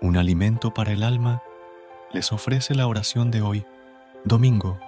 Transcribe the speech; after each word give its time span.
Un 0.00 0.16
alimento 0.16 0.72
para 0.72 0.92
el 0.92 1.02
alma, 1.02 1.42
les 2.12 2.32
ofrece 2.32 2.74
la 2.74 2.86
oración 2.86 3.30
de 3.30 3.42
hoy, 3.42 3.66
domingo 4.24 4.78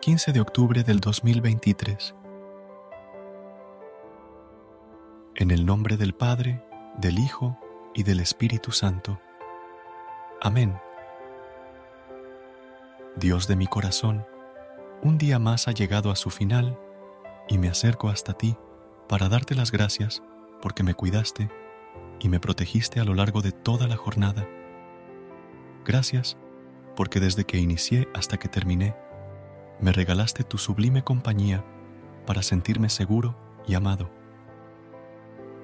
15 0.00 0.32
de 0.32 0.40
octubre 0.40 0.82
del 0.82 1.00
2023. 1.00 2.14
En 5.36 5.50
el 5.50 5.64
nombre 5.64 5.96
del 5.96 6.12
Padre, 6.12 6.62
del 6.98 7.18
Hijo 7.18 7.58
y 7.94 8.02
del 8.02 8.20
Espíritu 8.20 8.72
Santo. 8.72 9.20
Amén. 10.40 10.78
Dios 13.16 13.48
de 13.48 13.56
mi 13.56 13.66
corazón, 13.66 14.26
un 15.02 15.16
día 15.16 15.38
más 15.38 15.66
ha 15.66 15.72
llegado 15.72 16.10
a 16.10 16.16
su 16.16 16.28
final 16.28 16.78
y 17.48 17.56
me 17.56 17.68
acerco 17.68 18.10
hasta 18.10 18.34
ti 18.34 18.56
para 19.08 19.28
darte 19.28 19.54
las 19.54 19.72
gracias 19.72 20.22
porque 20.60 20.82
me 20.82 20.94
cuidaste 20.94 21.50
y 22.22 22.28
me 22.28 22.38
protegiste 22.38 23.00
a 23.00 23.04
lo 23.04 23.14
largo 23.14 23.42
de 23.42 23.50
toda 23.50 23.88
la 23.88 23.96
jornada. 23.96 24.46
Gracias 25.84 26.36
porque 26.94 27.18
desde 27.18 27.44
que 27.44 27.58
inicié 27.58 28.08
hasta 28.14 28.36
que 28.36 28.48
terminé, 28.48 28.94
me 29.80 29.92
regalaste 29.92 30.44
tu 30.44 30.56
sublime 30.56 31.02
compañía 31.02 31.64
para 32.24 32.42
sentirme 32.42 32.88
seguro 32.88 33.36
y 33.66 33.74
amado. 33.74 34.10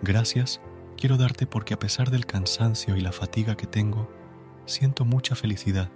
Gracias 0.03 0.61
quiero 0.97 1.17
darte 1.17 1.47
porque 1.47 1.75
a 1.75 1.79
pesar 1.79 2.11
del 2.11 2.27
cansancio 2.27 2.97
y 2.97 3.01
la 3.01 3.13
fatiga 3.13 3.57
que 3.57 3.69
tengo, 3.69 4.11
siento 4.67 5.05
mucha 5.05 5.37
felicidad, 5.37 5.91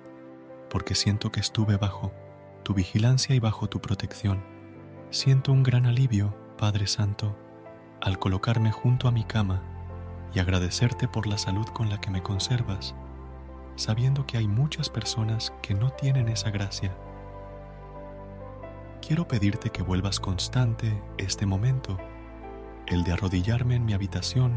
porque 0.70 0.94
siento 0.94 1.32
que 1.32 1.40
estuve 1.40 1.76
bajo 1.76 2.12
tu 2.62 2.72
vigilancia 2.72 3.34
y 3.34 3.40
bajo 3.40 3.68
tu 3.68 3.80
protección. 3.80 4.44
Siento 5.10 5.50
un 5.52 5.64
gran 5.64 5.86
alivio, 5.86 6.36
Padre 6.56 6.86
Santo, 6.86 7.36
al 8.00 8.20
colocarme 8.20 8.70
junto 8.70 9.08
a 9.08 9.10
mi 9.10 9.24
cama 9.24 9.71
y 10.34 10.38
agradecerte 10.38 11.08
por 11.08 11.26
la 11.26 11.38
salud 11.38 11.66
con 11.68 11.90
la 11.90 12.00
que 12.00 12.10
me 12.10 12.22
conservas, 12.22 12.94
sabiendo 13.76 14.26
que 14.26 14.38
hay 14.38 14.48
muchas 14.48 14.88
personas 14.88 15.52
que 15.62 15.74
no 15.74 15.90
tienen 15.90 16.28
esa 16.28 16.50
gracia. 16.50 16.96
Quiero 19.06 19.26
pedirte 19.28 19.70
que 19.70 19.82
vuelvas 19.82 20.20
constante 20.20 21.02
este 21.18 21.44
momento, 21.44 21.98
el 22.86 23.04
de 23.04 23.12
arrodillarme 23.12 23.76
en 23.76 23.84
mi 23.84 23.92
habitación 23.92 24.52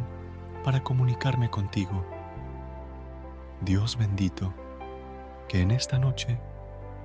para 0.64 0.84
comunicarme 0.84 1.50
contigo. 1.50 2.06
Dios 3.62 3.98
bendito, 3.98 4.54
que 5.48 5.62
en 5.62 5.72
esta 5.72 6.00
noche 6.00 6.40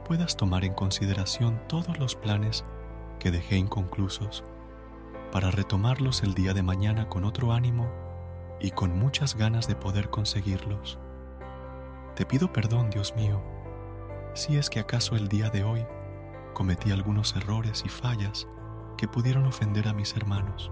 puedas 0.06 0.36
tomar 0.36 0.64
en 0.64 0.74
consideración 0.74 1.60
todos 1.66 1.98
los 1.98 2.14
planes 2.14 2.64
que 3.18 3.30
dejé 3.30 3.56
inconclusos, 3.56 4.44
para 5.32 5.50
retomarlos 5.50 6.22
el 6.22 6.34
día 6.34 6.54
de 6.54 6.62
mañana 6.62 7.08
con 7.08 7.24
otro 7.24 7.52
ánimo 7.52 8.09
y 8.60 8.70
con 8.70 8.98
muchas 8.98 9.36
ganas 9.36 9.66
de 9.66 9.74
poder 9.74 10.10
conseguirlos. 10.10 10.98
Te 12.14 12.26
pido 12.26 12.52
perdón, 12.52 12.90
Dios 12.90 13.16
mío, 13.16 13.42
si 14.34 14.56
es 14.56 14.70
que 14.70 14.80
acaso 14.80 15.16
el 15.16 15.28
día 15.28 15.50
de 15.50 15.64
hoy 15.64 15.86
cometí 16.54 16.92
algunos 16.92 17.34
errores 17.36 17.82
y 17.84 17.88
fallas 17.88 18.46
que 18.96 19.08
pudieron 19.08 19.46
ofender 19.46 19.88
a 19.88 19.94
mis 19.94 20.14
hermanos. 20.16 20.70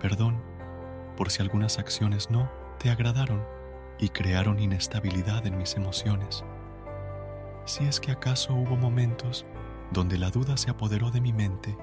Perdón 0.00 0.42
por 1.16 1.30
si 1.30 1.42
algunas 1.42 1.78
acciones 1.78 2.30
no 2.30 2.50
te 2.78 2.90
agradaron 2.90 3.44
y 3.98 4.08
crearon 4.08 4.58
inestabilidad 4.58 5.46
en 5.46 5.56
mis 5.58 5.76
emociones. 5.76 6.44
Si 7.64 7.84
es 7.84 8.00
que 8.00 8.12
acaso 8.12 8.54
hubo 8.54 8.76
momentos 8.76 9.46
donde 9.92 10.18
la 10.18 10.30
duda 10.30 10.56
se 10.56 10.70
apoderó 10.70 11.10
de 11.10 11.20
mi 11.20 11.32
mente 11.32 11.76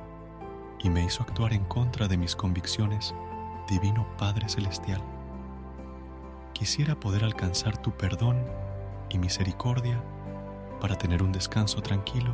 y 0.79 0.89
me 0.89 1.03
hizo 1.03 1.23
actuar 1.23 1.53
en 1.53 1.63
contra 1.65 2.07
de 2.07 2.17
mis 2.17 2.35
convicciones, 2.35 3.15
Divino 3.67 4.05
Padre 4.17 4.49
Celestial. 4.49 5.01
Quisiera 6.53 6.99
poder 6.99 7.23
alcanzar 7.23 7.77
tu 7.77 7.91
perdón 7.91 8.37
y 9.09 9.17
misericordia 9.17 10.01
para 10.79 10.97
tener 10.97 11.23
un 11.23 11.31
descanso 11.31 11.81
tranquilo 11.81 12.33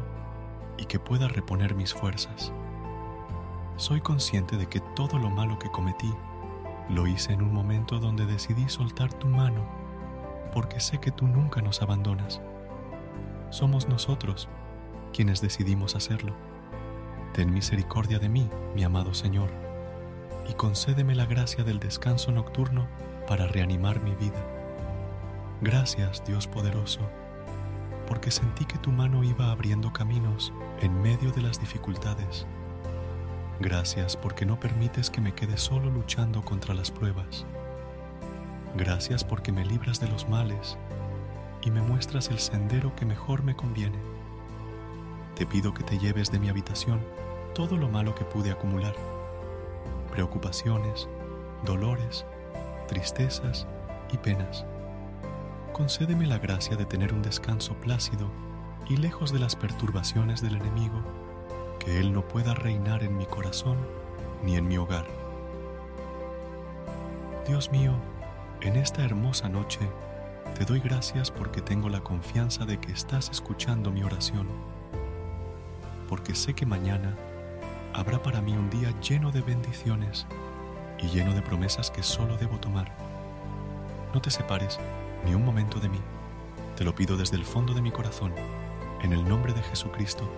y 0.78 0.86
que 0.86 1.00
pueda 1.00 1.28
reponer 1.28 1.76
mis 1.76 1.94
fuerzas. 1.94 2.52
Soy 3.76 4.02
consciente 4.02 4.58
de 4.58 4.68
que 4.68 4.80
todo 4.96 5.20
lo 5.20 5.30
malo 5.30 5.60
que 5.60 5.70
cometí 5.70 6.14
lo 6.90 7.06
hice 7.06 7.34
en 7.34 7.42
un 7.42 7.54
momento 7.54 8.00
donde 8.00 8.26
decidí 8.26 8.70
soltar 8.70 9.14
tu 9.14 9.28
mano, 9.28 9.64
porque 10.54 10.80
sé 10.80 11.00
que 11.00 11.12
tú 11.12 11.28
nunca 11.28 11.62
nos 11.62 11.82
abandonas. 11.82 12.42
Somos 13.50 13.88
nosotros 13.88 14.50
quienes 15.14 15.42
decidimos 15.42 15.96
hacerlo. 15.96 16.34
Ten 17.34 17.54
misericordia 17.54 18.18
de 18.18 18.30
mí, 18.30 18.50
mi 18.76 18.84
amado 18.84 19.14
Señor 19.14 19.67
y 20.50 20.54
concédeme 20.54 21.16
la 21.16 21.26
gracia 21.26 21.64
del 21.64 21.80
descanso 21.80 22.32
nocturno 22.32 22.88
para 23.28 23.48
reanimar 23.48 24.02
mi 24.02 24.16
vida. 24.16 24.44
Gracias, 25.62 26.24
Dios 26.26 26.48
poderoso, 26.48 27.02
porque 28.08 28.32
sentí 28.32 28.66
que 28.66 28.78
tu 28.78 28.92
mano 28.92 29.24
iba 29.24 29.52
abriendo 29.52 29.92
caminos 29.92 30.54
en 30.82 31.02
medio 31.02 31.32
de 31.32 31.42
las 31.42 31.60
dificultades. 31.60 32.46
Gracias 33.60 34.16
porque 34.16 34.46
no 34.46 34.60
permites 34.60 35.10
que 35.10 35.20
me 35.20 35.34
quede 35.34 35.58
solo 35.58 35.90
luchando 35.90 36.44
contra 36.44 36.74
las 36.74 36.92
pruebas. 36.92 37.46
Gracias 38.76 39.24
porque 39.24 39.52
me 39.52 39.66
libras 39.66 40.00
de 40.00 40.08
los 40.08 40.30
males 40.30 40.78
y 41.64 41.72
me 41.72 41.82
muestras 41.82 42.30
el 42.30 42.40
sendero 42.40 42.96
que 42.96 43.06
mejor 43.06 43.44
me 43.44 43.56
conviene. 43.56 43.98
Te 45.36 45.46
pido 45.46 45.74
que 45.74 45.84
te 45.84 45.98
lleves 45.98 46.32
de 46.32 46.40
mi 46.40 46.50
habitación 46.50 47.02
todo 47.56 47.78
lo 47.78 47.90
malo 47.90 48.14
que 48.14 48.24
pude 48.24 48.52
acumular 48.52 48.94
preocupaciones, 50.18 51.08
dolores, 51.64 52.26
tristezas 52.88 53.68
y 54.12 54.18
penas. 54.18 54.66
Concédeme 55.74 56.26
la 56.26 56.40
gracia 56.40 56.76
de 56.76 56.86
tener 56.86 57.14
un 57.14 57.22
descanso 57.22 57.76
plácido 57.76 58.32
y 58.90 58.98
lejos 58.98 59.32
de 59.32 59.38
las 59.38 59.56
perturbaciones 59.56 60.42
del 60.42 60.56
enemigo, 60.56 61.04
que 61.78 62.00
Él 62.00 62.14
no 62.14 62.28
pueda 62.28 62.56
reinar 62.56 63.04
en 63.04 63.16
mi 63.16 63.28
corazón 63.28 63.78
ni 64.44 64.56
en 64.56 64.68
mi 64.68 64.80
hogar. 64.80 65.06
Dios 67.48 67.72
mío, 67.72 67.94
en 68.62 68.75
esta 68.75 69.06
hermosa 69.06 69.50
noche 69.50 69.81
te 70.58 70.66
doy 70.66 70.80
gracias 70.80 71.30
porque 71.30 71.62
tengo 71.62 71.90
la 71.90 72.02
confianza 72.02 72.66
de 72.66 72.80
que 72.80 72.92
estás 72.92 73.30
escuchando 73.30 73.92
mi 73.92 74.02
oración, 74.02 74.48
porque 76.10 76.34
sé 76.34 76.56
que 76.56 76.66
mañana 76.66 77.16
habrá 77.94 78.22
para 78.22 78.42
mí 78.42 78.54
un 78.54 78.69
día 78.69 78.94
lleno 79.01 79.31
de 79.31 79.42
bendiciones 79.42 80.25
y 81.00 81.07
lleno 81.07 81.34
de 81.34 81.42
promesas 81.42 81.92
que 81.92 82.04
solo 82.04 82.38
debo 82.38 82.57
tomar. 82.60 82.92
No 84.13 84.22
te 84.22 84.31
separes 84.31 84.80
ni 85.25 85.34
un 85.34 85.44
momento 85.44 85.80
de 85.80 85.89
mí. 85.89 86.00
Te 86.75 86.84
lo 86.84 86.94
pido 86.95 87.18
desde 87.18 87.38
el 87.38 87.45
fondo 87.45 87.74
de 87.74 87.81
mi 87.81 87.92
corazón, 87.92 88.34
en 89.01 89.13
el 89.13 89.28
nombre 89.28 89.54
de 89.54 89.63
Jesucristo, 89.63 90.30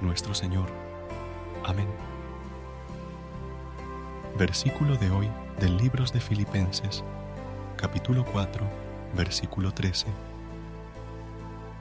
nuestro 0.00 0.34
Señor. 0.34 0.68
Amén. 1.64 1.88
Versículo 4.38 4.96
de 4.96 5.10
hoy 5.10 5.30
del 5.60 5.76
Libros 5.76 6.12
de 6.12 6.20
Filipenses, 6.20 7.04
capítulo 7.76 8.24
4, 8.24 8.66
versículo 9.14 9.72
13. 9.72 10.06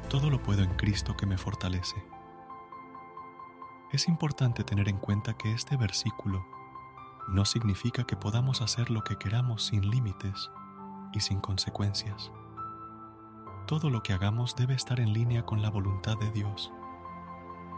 Todo 0.09 0.29
lo 0.29 0.44
puedo 0.44 0.63
en 0.63 0.71
Cristo 0.75 1.15
que 1.15 1.25
me 1.25 1.38
fortalece. 1.38 2.10
Es 3.91 4.07
importante 4.07 4.63
tener 4.63 4.88
en 4.88 4.97
cuenta 4.97 5.33
que 5.33 5.51
este 5.51 5.75
versículo 5.75 6.45
no 7.27 7.43
significa 7.43 8.05
que 8.05 8.15
podamos 8.15 8.61
hacer 8.61 8.89
lo 8.89 9.03
que 9.03 9.17
queramos 9.17 9.65
sin 9.65 9.89
límites 9.89 10.49
y 11.11 11.19
sin 11.19 11.41
consecuencias. 11.41 12.31
Todo 13.67 13.89
lo 13.89 14.01
que 14.01 14.13
hagamos 14.13 14.55
debe 14.55 14.75
estar 14.75 15.01
en 15.01 15.11
línea 15.11 15.45
con 15.45 15.61
la 15.61 15.69
voluntad 15.69 16.17
de 16.17 16.31
Dios 16.31 16.71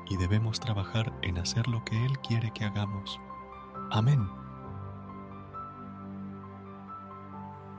y 0.08 0.18
debemos 0.18 0.60
trabajar 0.60 1.18
en 1.24 1.40
hacer 1.40 1.68
lo 1.68 1.84
que 1.84 2.06
Él 2.06 2.20
quiere 2.20 2.52
que 2.52 2.66
hagamos. 2.66 3.20
Amén. 3.90 4.30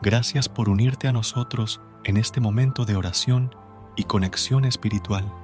Gracias 0.02 0.48
por 0.48 0.68
unirte 0.68 1.06
a 1.06 1.12
nosotros 1.12 1.80
en 2.02 2.16
este 2.16 2.40
momento 2.40 2.84
de 2.84 2.96
oración 2.96 3.54
y 3.94 4.04
conexión 4.04 4.64
espiritual. 4.64 5.43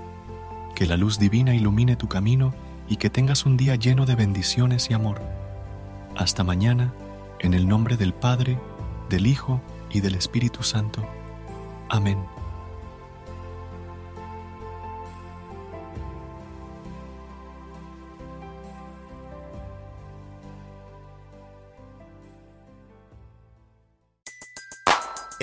Que 0.81 0.87
la 0.87 0.97
luz 0.97 1.19
divina 1.19 1.53
ilumine 1.53 1.95
tu 1.95 2.07
camino 2.07 2.55
y 2.89 2.95
que 2.95 3.11
tengas 3.11 3.45
un 3.45 3.55
día 3.55 3.75
lleno 3.75 4.07
de 4.07 4.15
bendiciones 4.15 4.89
y 4.89 4.95
amor. 4.95 5.21
Hasta 6.17 6.43
mañana, 6.43 6.91
en 7.37 7.53
el 7.53 7.67
nombre 7.67 7.97
del 7.97 8.15
Padre, 8.15 8.57
del 9.07 9.27
Hijo 9.27 9.61
y 9.91 9.99
del 9.99 10.15
Espíritu 10.15 10.63
Santo. 10.63 11.07
Amén. 11.87 12.17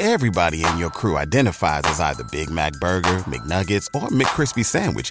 Everybody 0.01 0.65
in 0.65 0.79
your 0.79 0.91
crew 0.91 1.17
identifies 1.17 1.83
as 1.85 2.01
either 2.01 2.25
Big 2.31 2.51
Mac 2.51 2.73
Burger, 2.81 3.19
McNuggets, 3.27 3.89
or 3.95 4.09
McCrispy 4.11 4.65
Sandwich, 4.65 5.11